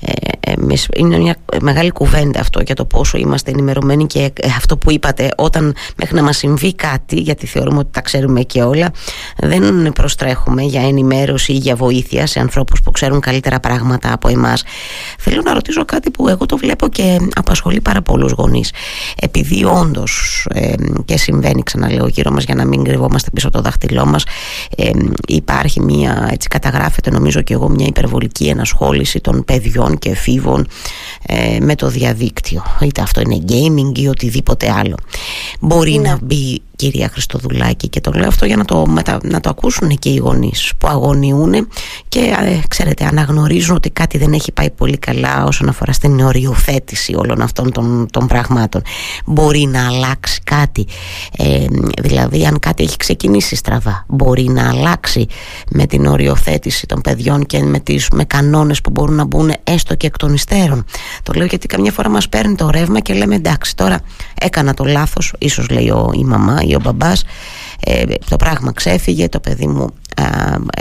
ε, 0.00 0.52
είναι 0.96 1.18
μια 1.18 1.36
μεγάλη 1.60 1.90
κουβέντα 1.90 2.40
αυτό 2.40 2.60
για 2.60 2.74
το 2.74 2.84
πόσο 2.84 3.18
είμαστε 3.18 3.50
ενημερωμένοι 3.50 4.06
και 4.06 4.32
αυτό 4.56 4.76
που 4.76 4.90
είπατε 4.90 5.30
όταν 5.36 5.74
μέχρι 5.96 6.14
να 6.14 6.22
μας 6.22 6.36
συμβεί 6.36 6.74
κάτι 6.74 7.20
γιατί 7.20 7.46
θεωρούμε 7.46 7.78
ότι 7.78 7.88
τα 7.92 8.00
ξέρουμε 8.00 8.42
και 8.42 8.62
όλα 8.62 8.92
δεν 9.36 9.92
προστρέχουμε 9.92 10.62
για 10.62 10.80
ενημέρωση 10.80 11.52
ή 11.52 11.56
για 11.56 11.76
βοήθεια 11.76 12.26
σε 12.26 12.40
ανθρώπους 12.40 12.82
που 12.82 12.90
ξέρουν 12.90 13.20
καλύτερα 13.20 13.60
πράγματα 13.60 14.12
από 14.12 14.28
εμάς. 14.28 14.64
Θέλω 15.18 15.42
να 15.42 15.52
ρωτήσω 15.52 15.84
κάτι 15.84 16.10
που 16.10 16.28
εγώ 16.28 16.46
το 16.46 16.56
βλέπω 16.56 16.88
και 16.88 17.18
απασχολεί 17.58 17.80
πάρα 17.80 18.02
πολλούς 18.02 18.32
γονείς. 18.32 18.72
Επειδή 19.20 19.64
όντως 19.64 20.46
ε, 20.50 20.72
και 21.04 21.16
συμβαίνει 21.16 21.62
ξαναλέω 21.62 22.06
γύρω 22.06 22.30
μας 22.30 22.44
για 22.44 22.54
να 22.54 22.64
μην 22.64 22.84
κρυβόμαστε 22.84 23.30
πίσω 23.32 23.48
από 23.48 23.56
το 23.56 23.62
δάχτυλό 23.62 24.06
μας 24.06 24.24
ε, 24.76 24.90
υπάρχει 25.28 25.80
μια, 25.80 26.28
έτσι 26.32 26.48
καταγράφεται 26.48 27.10
νομίζω 27.10 27.42
και 27.42 27.54
εγώ 27.54 27.68
μια 27.68 27.86
υπερβολική 27.86 28.46
ενασχόληση 28.46 29.20
των 29.20 29.44
παιδιών 29.44 29.98
και 29.98 30.10
εφήβων 30.10 30.66
ε, 31.26 31.58
με 31.60 31.74
το 31.74 31.88
διαδίκτυο 31.88 32.62
είτε 32.80 33.02
αυτό 33.02 33.20
είναι 33.20 33.38
gaming 33.48 33.98
ή 33.98 34.08
οτιδήποτε 34.08 34.70
άλλο 34.70 34.96
μπορεί 35.60 35.98
ναι. 35.98 36.08
να 36.08 36.18
μπει 36.22 36.62
κυρία 36.76 37.08
Χριστοδουλάκη 37.08 37.88
και 37.88 38.00
το 38.00 38.10
λέω 38.14 38.28
αυτό 38.28 38.46
για 38.46 38.56
να 38.56 38.64
το, 38.64 38.86
μετα, 38.86 39.18
να 39.22 39.40
το 39.40 39.48
ακούσουν 39.48 39.98
και 39.98 40.08
οι 40.08 40.16
γονείς 40.16 40.72
που 40.78 40.88
αγωνιούν 40.88 41.68
και 42.08 42.20
ε, 42.20 42.60
ξέρετε 42.68 43.04
αναγνωρίζουν 43.04 43.76
ότι 43.76 43.90
κάτι 43.90 44.18
δεν 44.18 44.32
έχει 44.32 44.52
πάει 44.52 44.70
πολύ 44.70 44.98
καλά 44.98 45.44
όσον 45.44 45.68
αφορά 45.68 45.92
στην 45.92 46.20
οριοθέτηση 46.20 47.14
όλων 47.14 47.40
αυτών 47.42 47.72
των, 47.72 48.08
των 48.10 48.26
πραγμάτων. 48.26 48.82
Μπορεί 49.26 49.68
να 49.72 49.86
αλλάξει 49.86 50.40
κάτι 50.44 50.86
ε, 51.38 51.64
δηλαδή 52.02 52.46
αν 52.46 52.58
κάτι 52.58 52.82
έχει 52.82 52.96
ξεκινήσει 52.96 53.56
στραβά 53.56 54.04
μπορεί 54.08 54.44
να 54.48 54.68
αλλάξει 54.68 55.26
με 55.70 55.86
την 55.86 56.06
οριοθέτηση 56.06 56.86
των 56.86 57.00
παιδιών 57.00 57.46
και 57.46 57.62
με, 57.62 57.78
τις, 57.78 58.08
με 58.12 58.24
κανόνες 58.24 58.80
που 58.80 58.90
μπορούν 58.90 59.14
να 59.14 59.24
μπουν 59.24 59.52
έστω 59.64 59.94
και 59.94 60.06
εκ 60.06 60.16
των 60.16 60.34
υστέρων. 60.34 60.84
Το 61.22 61.32
λέω 61.36 61.46
γιατί 61.46 61.66
καμιά 61.66 61.92
φορά 61.92 62.08
μας 62.08 62.28
παίρνει 62.28 62.54
το 62.54 62.70
ρεύμα 62.70 63.00
και 63.00 63.14
λέμε 63.14 63.34
εντάξει 63.34 63.76
τώρα 63.76 64.00
έκανα 64.40 64.74
το 64.74 64.84
λάθος 64.84 65.34
ίσως 65.38 65.68
λέει 65.70 65.88
ο, 65.88 66.10
η 66.14 66.24
μαμά 66.24 66.60
ή 66.68 66.74
ο 66.74 66.80
μπαμπάς. 66.82 67.24
Ε, 67.80 68.04
το 68.28 68.36
πράγμα 68.36 68.72
ξέφυγε 68.72 69.28
το 69.28 69.40
παιδί 69.40 69.66
μου 69.66 69.86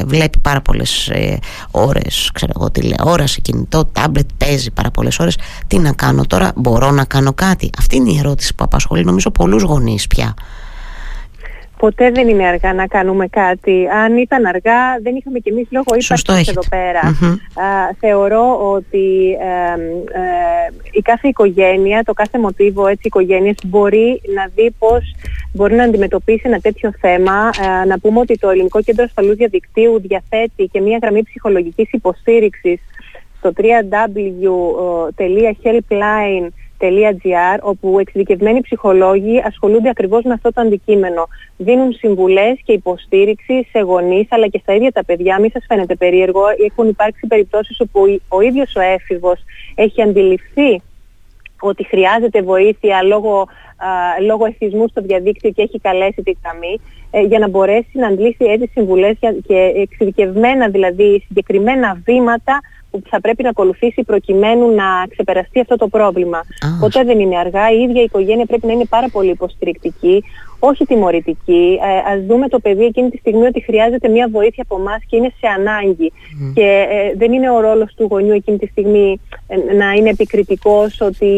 βλέπει 0.06 0.40
πάρα 0.40 0.62
πολλές 0.62 1.08
ε, 1.08 1.40
ώρες 1.72 2.30
ξέρω 2.34 2.52
εγώ 2.56 2.72
τηλεόραση, 2.72 3.42
κινητό, 3.42 3.86
τάμπλετ 3.86 4.30
παίζει 4.38 4.72
πάρα 4.72 4.92
πολλές 4.92 5.20
ώρες. 5.20 5.38
Τι 5.68 5.80
να 5.80 5.92
κάνω 5.94 6.26
τώρα, 6.26 6.52
μπορώ 6.56 6.92
να 6.92 7.06
κάνω 7.06 7.34
κάτι; 7.34 7.70
Αυτή 7.78 7.96
είναι 7.96 8.12
η 8.12 8.18
ερώτηση 8.18 8.56
που 8.56 8.64
απασχολεί 8.64 9.04
νομίζω 9.04 9.32
πολλούς 9.32 9.64
γονείς 9.64 10.08
πια 10.08 10.34
ποτέ 11.86 12.12
δεν 12.12 12.28
είναι 12.28 12.48
αργά 12.48 12.74
να 12.74 12.88
κάνουμε 12.88 13.28
κάτι. 13.28 13.88
Αν 13.88 14.18
ήταν 14.18 14.46
αργά, 14.46 15.00
δεν 15.02 15.16
είχαμε 15.16 15.40
κι 15.40 15.50
εμείς 15.50 15.68
λόγο 15.70 15.86
ύπαρξης 15.98 16.48
εδώ 16.48 16.62
πέρα. 16.70 17.02
θεωρώ 18.00 18.72
ότι 18.72 19.38
ε, 19.42 20.22
η 20.92 21.02
κάθε 21.02 21.28
οικογένεια, 21.28 22.04
το 22.04 22.14
κάθε 22.14 22.40
μοτίβο 22.40 22.88
έτσι 22.88 23.08
οικογένειας 23.08 23.56
μπορεί 23.66 24.22
να 24.36 24.52
δει 24.56 24.76
πώς 24.80 25.16
μπορεί 25.54 25.76
να 25.76 25.84
αντιμετωπίσει 25.84 26.42
ένα 26.44 26.60
τέτοιο 26.60 26.94
θέμα. 27.00 27.50
Ε, 27.62 27.86
να 27.86 28.00
πούμε 28.00 28.20
ότι 28.20 28.38
το 28.38 28.50
Ελληνικό 28.50 28.82
Κέντρο 28.82 29.04
Ασφαλούς 29.04 29.36
Διαδικτύου 29.36 30.02
διαθέτει 30.02 30.70
και 30.72 30.82
μια 30.82 31.00
γραμμή 31.02 31.24
ψυχολογικής 31.24 31.92
υποστήριξης 31.92 32.80
στο 33.38 33.54
www.helpline 36.90 37.60
όπου 37.62 38.00
εξειδικευμένοι 38.00 38.62
ψυχολόγοι 38.62 39.42
ασχολούνται 39.46 39.90
ακριβώς 39.90 40.24
με 40.24 40.34
αυτό 40.34 40.54
το 40.54 40.62
αντικείμενο. 40.62 41.28
Δίνουν 41.58 41.94
συμβουλές 41.94 42.60
και 42.66 42.72
υποστήριξη 42.72 43.68
σε 43.72 43.80
γονείς 43.80 44.28
αλλά 44.30 44.48
και 44.48 44.60
στα 44.62 44.74
ίδια 44.74 44.92
τα 44.92 45.04
παιδιά. 45.06 45.40
Μη 45.40 45.50
σας 45.50 45.66
φαίνεται 45.68 45.96
περίεργο, 45.96 46.44
έχουν 46.66 46.88
υπάρξει 46.90 47.28
περιπτώσεις 47.28 47.80
όπου 47.80 48.20
ο 48.28 48.42
ίδιος 48.42 48.76
ο 48.76 48.80
έφηβος 48.82 49.40
έχει 49.76 50.02
αντιληφθεί 50.02 50.82
ότι 51.60 51.84
χρειάζεται 51.84 52.42
βοήθεια 52.42 53.04
λόγω, 53.04 53.40
α, 53.40 53.88
λόγω 54.22 54.46
εθισμού 54.46 54.88
στο 54.88 55.02
διαδίκτυο 55.02 55.52
και 55.52 55.62
έχει 55.62 55.80
καλέσει 55.80 56.22
τη 56.24 56.34
γραμμή 56.44 56.82
ε, 57.12 57.22
για 57.22 57.40
να 57.40 57.48
μπορέσει 57.48 57.92
να 57.94 58.08
αντλήσει 58.08 58.46
έτσι 58.46 58.70
συμβουλές 58.74 59.18
και 59.48 59.72
εξειδικευμένα 59.76 60.70
δηλαδή 60.70 61.24
συγκεκριμένα 61.28 62.02
βήματα 62.06 62.60
που 62.98 63.10
θα 63.10 63.22
πρέπει 63.22 63.44
να 63.44 63.50
ακολουθήσει 63.50 64.04
προκειμένου 64.04 64.76
να 64.76 64.86
ξεπεραστεί 65.10 65.60
αυτό 65.60 65.76
το 65.76 65.88
πρόβλημα. 65.88 66.40
Ποτέ 66.80 67.04
δεν 67.04 67.20
είναι 67.20 67.38
αργά. 67.38 67.72
Η 67.72 67.82
ίδια 67.82 68.02
η 68.02 68.04
οικογένεια 68.04 68.46
πρέπει 68.46 68.66
να 68.66 68.74
είναι 68.74 68.86
πάρα 68.86 69.10
πολύ 69.10 69.30
υποστηρικτική, 69.30 70.24
όχι 70.60 70.86
τιμωρητική. 70.86 71.80
Ε, 71.82 72.14
ας 72.14 72.26
δούμε 72.26 72.48
το 72.48 72.60
παιδί 72.60 72.86
εκείνη 72.86 73.10
τη 73.10 73.18
στιγμή 73.18 73.46
ότι 73.46 73.62
χρειάζεται 73.62 74.08
μια 74.10 74.28
βοήθεια 74.32 74.64
από 74.70 74.82
εμάς 74.82 75.02
και 75.08 75.16
είναι 75.16 75.32
σε 75.40 75.48
ανάγκη. 75.48 76.12
Και 76.54 76.88
ε, 76.90 77.16
δεν 77.18 77.32
είναι 77.34 77.52
ο 77.52 77.60
ρόλος 77.60 77.94
του 77.96 78.08
γονιού 78.10 78.34
εκείνη 78.34 78.58
τη 78.58 78.68
στιγμή 78.68 79.20
ε, 79.48 79.74
να 79.74 79.92
είναι 79.92 80.10
επικριτικός 80.10 81.02
ότι, 81.02 81.32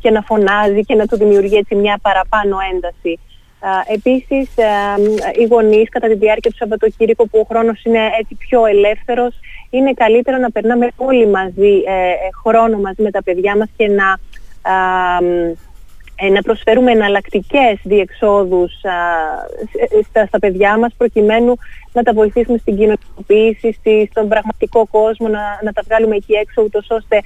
και 0.00 0.10
να 0.10 0.22
φωνάζει 0.22 0.80
και 0.80 0.94
να 0.94 1.06
του 1.06 1.16
δημιουργεί 1.16 1.56
έτσι 1.56 1.74
μια 1.74 1.98
παραπάνω 2.02 2.56
ένταση. 2.72 3.18
Uh, 3.60 3.94
επίσης, 3.94 4.48
οι 5.38 5.44
γονείς 5.44 5.88
κατά 5.88 6.08
τη 6.08 6.14
διάρκεια 6.14 6.50
του 6.50 6.56
Σαββατοκύριακου 6.56 7.28
που 7.28 7.38
ο 7.38 7.46
χρόνος 7.48 7.84
είναι 7.84 8.00
έτσι 8.20 8.34
πιο 8.34 8.66
ελεύθερος 8.66 9.34
είναι 9.70 9.92
καλύτερο 9.92 10.36
να 10.36 10.50
περνάμε 10.50 10.88
όλοι 10.96 11.26
μαζί 11.28 11.82
ε, 11.86 12.10
ε, 12.10 12.14
χρόνο 12.44 12.78
μαζί 12.78 13.02
με 13.02 13.10
τα 13.10 13.22
παιδιά 13.22 13.56
μας 13.56 13.68
και 13.76 13.88
να, 13.88 14.18
ε, 14.62 15.54
να 16.32 16.42
προσφέρουμε 16.42 16.92
εναλλακτικές 16.92 17.78
διεξόδους 17.82 18.72
στα, 20.10 20.26
στα 20.26 20.38
παιδιά 20.38 20.78
μας 20.78 20.94
προκειμένου 20.96 21.54
να 21.92 22.02
τα 22.02 22.12
βοηθήσουμε 22.12 22.58
στην 22.58 22.76
κοινωνικοποίηση, 22.76 23.72
στη, 23.72 24.08
στον 24.10 24.28
πραγματικό 24.28 24.86
κόσμο, 24.90 25.28
να, 25.28 25.40
να 25.62 25.72
τα 25.72 25.82
βγάλουμε 25.86 26.16
εκεί 26.16 26.32
έξω 26.32 26.62
ούτως 26.62 26.86
ώστε 26.90 27.20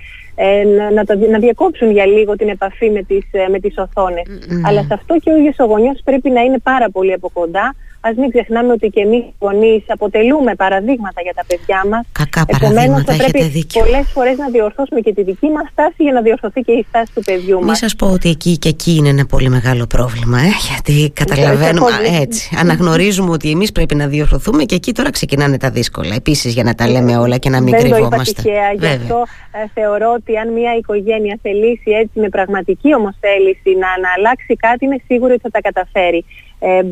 να, 0.76 0.90
να, 0.90 1.28
να 1.30 1.38
διακόψουν 1.38 1.90
για 1.90 2.06
λίγο 2.06 2.36
την 2.36 2.48
επαφή 2.48 2.90
με 2.90 3.02
τις, 3.02 3.24
με 3.50 3.58
τις 3.60 3.74
οθόνες. 3.78 4.26
Αλλά 4.66 4.82
σε 4.82 4.94
αυτό 4.94 5.18
και 5.18 5.30
ο 5.30 5.36
ίδιος 5.36 5.58
ο 5.58 5.64
γονιός 5.64 6.00
πρέπει 6.04 6.30
να 6.30 6.40
είναι 6.40 6.58
πάρα 6.58 6.90
πολύ 6.90 7.12
από 7.12 7.30
κοντά 7.32 7.74
Ας 8.02 8.16
μην 8.16 8.30
ξεχνάμε 8.30 8.72
ότι 8.72 8.88
και 8.88 9.00
εμείς 9.00 9.18
οι 9.18 9.34
γονείς 9.38 9.84
αποτελούμε 9.86 10.54
παραδείγματα 10.54 11.20
για 11.22 11.34
τα 11.34 11.44
παιδιά 11.46 11.84
μας. 11.90 12.06
Κακά 12.12 12.44
παραδείγματα, 12.46 13.12
θα 13.12 13.24
πρέπει 13.24 13.44
δίκιο. 13.44 13.82
πολλές 13.82 14.06
φορές 14.14 14.36
να 14.38 14.48
διορθώσουμε 14.48 15.00
και 15.00 15.12
τη 15.12 15.22
δική 15.22 15.48
μας 15.48 15.68
στάση 15.72 16.02
για 16.02 16.12
να 16.12 16.20
διορθωθεί 16.20 16.60
και 16.60 16.72
η 16.72 16.84
στάση 16.88 17.12
του 17.14 17.22
παιδιού 17.22 17.56
μας. 17.56 17.64
Μην 17.64 17.74
σας 17.74 17.96
πω 17.96 18.06
ότι 18.06 18.28
εκεί 18.28 18.58
και 18.58 18.68
εκεί 18.68 18.94
είναι 18.94 19.08
ένα 19.08 19.26
πολύ 19.26 19.48
μεγάλο 19.48 19.86
πρόβλημα, 19.86 20.38
ε, 20.38 20.50
γιατί 20.68 21.10
καταλαβαίνουμε 21.14 21.90
έτσι. 22.20 22.56
Αναγνωρίζουμε 22.60 23.30
ότι 23.30 23.50
εμείς 23.50 23.72
πρέπει 23.72 23.94
να 23.94 24.06
διορθωθούμε 24.06 24.64
και 24.64 24.74
εκεί 24.74 24.92
τώρα 24.92 25.10
ξεκινάνε 25.10 25.56
τα 25.56 25.70
δύσκολα. 25.70 26.14
Επίσης 26.14 26.52
για 26.54 26.62
να 26.62 26.74
τα 26.74 26.88
λέμε 26.88 27.16
όλα 27.16 27.36
και 27.36 27.50
να 27.50 27.60
μην 27.60 27.70
Δεν 27.70 27.80
κρυβόμαστε. 27.80 28.42
Δεν 28.42 28.42
το 28.44 28.50
είπα 28.50 28.70
τυχαία, 28.74 28.90
γι' 28.90 28.96
αυτό 29.02 29.26
ε, 29.52 29.66
θεωρώ 29.74 30.12
ότι 30.12 30.36
αν 30.36 30.52
μια 30.52 30.76
οικογένεια 30.76 31.38
θελήσει 31.42 31.90
έτσι 32.02 32.20
με 32.20 32.28
πραγματική 32.28 32.94
όμως 32.94 33.14
θέληση 33.20 33.70
να, 33.82 33.88
να 34.04 34.08
αλλάξει 34.16 34.56
κάτι, 34.56 34.84
είναι 34.84 35.00
σίγουρο 35.06 35.32
ότι 35.32 35.42
θα 35.42 35.50
τα 35.50 35.60
καταφέρει. 35.60 36.24
Ε, 36.62 36.82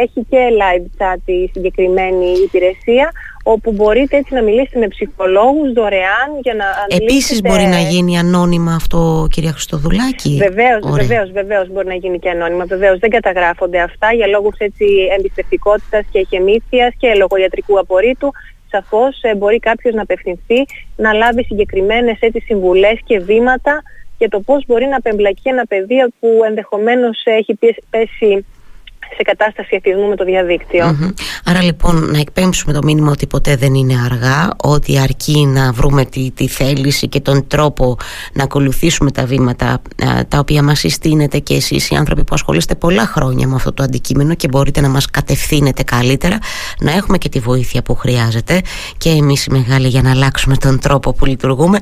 έχει 0.00 0.26
και 0.30 0.38
live 0.60 0.86
chat 0.98 1.20
η 1.24 1.50
συγκεκριμένη 1.52 2.26
υπηρεσία 2.44 3.12
όπου 3.42 3.72
μπορείτε 3.72 4.16
έτσι 4.16 4.34
να 4.34 4.42
μιλήσετε 4.42 4.78
με 4.78 4.88
ψυχολόγους 4.88 5.72
δωρεάν 5.72 6.28
για 6.42 6.54
να 6.54 6.64
Επίσης 6.88 7.40
μπορεί 7.40 7.64
να 7.64 7.78
γίνει 7.78 8.18
ανώνυμα 8.18 8.74
αυτό 8.74 9.26
κυρία 9.30 9.52
Χριστοδουλάκη; 9.52 10.36
Βεβαίως, 10.36 10.82
Ωραία. 10.82 11.06
βεβαίως, 11.06 11.30
βεβαίως 11.30 11.68
μπορεί 11.68 11.86
να 11.86 11.94
γίνει 11.94 12.18
και 12.18 12.30
ανώνυμα. 12.30 12.64
Βεβαίως 12.64 12.98
δεν 12.98 13.10
καταγράφονται 13.10 13.80
αυτά 13.80 14.12
για 14.12 14.26
λόγους 14.26 14.54
έτσι 14.58 14.86
εμπιστευτικότητας 15.18 16.04
και 16.10 16.26
χεμήθειας 16.28 16.94
και 16.98 17.14
λογοιατρικού 17.14 17.78
απορρίτου 17.78 18.30
σαφώς 18.70 19.22
ε, 19.22 19.34
μπορεί 19.34 19.58
κάποιος 19.58 19.94
να 19.94 20.02
απευθυνθεί, 20.02 20.64
να 20.96 21.12
λάβει 21.12 21.44
συγκεκριμένες 21.44 22.16
έτσι 22.20 22.40
συμβουλές 22.40 22.98
και 23.04 23.18
βήματα 23.18 23.82
για 24.18 24.28
το 24.28 24.40
πώς 24.40 24.64
μπορεί 24.66 24.86
να 24.86 24.96
απεμπλακεί 24.96 25.48
ένα 25.48 25.66
παιδί 25.66 26.12
που 26.20 26.28
ενδεχομένως 26.46 27.22
έχει 27.24 27.58
πέσει 27.90 28.46
σε 29.16 29.22
κατάσταση 29.22 29.68
εθισμού 29.70 30.08
με 30.08 30.16
το 30.16 30.24
διαδικτυο 30.24 30.96
Άρα 31.44 31.62
λοιπόν 31.62 32.10
να 32.10 32.18
εκπέμψουμε 32.18 32.72
το 32.72 32.80
μήνυμα 32.82 33.10
ότι 33.10 33.26
ποτέ 33.26 33.56
δεν 33.56 33.74
είναι 33.74 33.94
αργά, 34.04 34.50
ότι 34.56 34.98
αρκεί 34.98 35.46
να 35.46 35.72
βρούμε 35.72 36.04
τη, 36.04 36.30
τη 36.30 36.48
θέληση 36.48 37.08
και 37.08 37.20
τον 37.20 37.46
τρόπο 37.46 37.96
να 38.32 38.42
ακολουθήσουμε 38.42 39.10
τα 39.10 39.24
βήματα 39.24 39.82
τα 40.28 40.38
οποία 40.38 40.62
μας 40.62 40.78
συστήνετε 40.78 41.38
και 41.38 41.54
εσείς 41.54 41.90
οι 41.90 41.94
άνθρωποι 41.94 42.24
που 42.24 42.34
ασχολείστε 42.34 42.74
πολλά 42.74 43.06
χρόνια 43.06 43.46
με 43.46 43.54
αυτό 43.54 43.72
το 43.72 43.82
αντικείμενο 43.82 44.34
και 44.34 44.48
μπορείτε 44.48 44.80
να 44.80 44.88
μας 44.88 45.06
κατευθύνετε 45.10 45.82
καλύτερα, 45.82 46.38
να 46.80 46.92
έχουμε 46.92 47.18
και 47.18 47.28
τη 47.28 47.38
βοήθεια 47.38 47.82
που 47.82 47.94
χρειάζεται 47.94 48.60
και 48.98 49.08
εμείς 49.08 49.44
οι 49.44 49.50
μεγάλοι 49.50 49.88
για 49.88 50.02
να 50.02 50.10
αλλάξουμε 50.10 50.56
τον 50.56 50.80
τρόπο 50.80 51.12
που 51.12 51.26
λειτουργούμε 51.26 51.78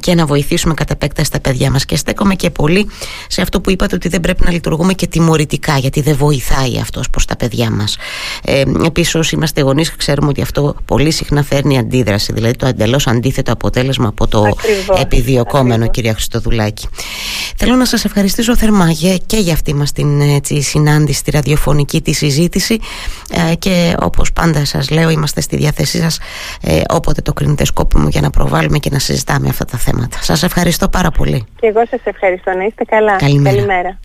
και 0.00 0.14
να 0.14 0.26
βοηθήσουμε 0.26 0.74
κατά 0.74 0.92
επέκταση 0.92 1.30
τα 1.30 1.40
παιδιά 1.40 1.70
μας. 1.70 1.84
Και 1.84 1.96
στέκομαι 1.96 2.34
και 2.34 2.50
πολύ 2.50 2.90
σε 3.28 3.42
αυτό 3.42 3.60
που 3.60 3.70
είπατε 3.70 3.94
ότι 3.94 4.08
δεν 4.08 4.20
πρέπει 4.20 4.44
να 4.44 4.50
λειτουργούμε 4.50 4.92
και 4.92 5.06
τιμωρητικά 5.06 5.78
γιατί 5.78 6.00
δεν 6.00 6.16
βοηθούμε 6.16 6.43
βοηθάει 6.48 6.78
αυτός 6.80 7.10
προς 7.10 7.24
τα 7.24 7.36
παιδιά 7.36 7.70
μας. 7.70 7.96
Ε, 8.44 8.62
επίσης 8.84 9.14
όσοι 9.14 9.34
είμαστε 9.34 9.60
γονείς 9.60 9.96
ξέρουμε 9.96 10.28
ότι 10.28 10.42
αυτό 10.42 10.74
πολύ 10.84 11.10
συχνά 11.10 11.42
φέρνει 11.42 11.78
αντίδραση, 11.78 12.32
δηλαδή 12.32 12.54
το 12.56 12.66
εντελώς 12.66 13.06
αντίθετο 13.06 13.52
αποτέλεσμα 13.52 14.08
από 14.08 14.26
το 14.26 14.38
Ακριβώς, 14.42 15.00
επιδιωκόμενο 15.00 15.74
ακριβώς. 15.74 15.90
κυρία 15.94 16.12
Χριστοδουλάκη. 16.12 16.88
Θέλω 17.56 17.74
να 17.74 17.84
σας 17.84 18.04
ευχαριστήσω 18.04 18.56
θερμά 18.56 18.90
για- 18.90 19.16
και 19.16 19.36
για 19.36 19.52
αυτή 19.52 19.74
μας 19.74 19.92
την 19.92 20.20
έτσι, 20.20 20.60
συνάντηση, 20.62 21.24
τη 21.24 21.30
ραδιοφωνική 21.30 22.00
τη 22.02 22.12
συζήτηση 22.12 22.78
ε, 23.50 23.54
και 23.54 23.94
όπως 24.00 24.32
πάντα 24.32 24.64
σας 24.64 24.90
λέω 24.90 25.10
είμαστε 25.10 25.40
στη 25.40 25.56
διάθεσή 25.56 25.98
σας 25.98 26.18
ε, 26.60 26.80
όποτε 26.90 27.20
το 27.22 27.32
κρίνετε 27.32 27.64
σκόπιμο 27.64 28.08
για 28.08 28.20
να 28.20 28.30
προβάλλουμε 28.30 28.78
και 28.78 28.90
να 28.92 28.98
συζητάμε 28.98 29.48
αυτά 29.48 29.64
τα 29.64 29.78
θέματα. 29.78 30.18
Σας 30.22 30.42
ευχαριστώ 30.42 30.88
πάρα 30.88 31.10
πολύ. 31.10 31.44
Και 31.60 31.66
εγώ 31.66 31.80
σας 31.90 32.00
ευχαριστώ. 32.04 32.50
Να 32.56 32.64
είστε 32.64 32.84
καλά. 32.84 33.16
Καλημέρα. 33.16 33.56
Καλημέρα. 33.56 33.98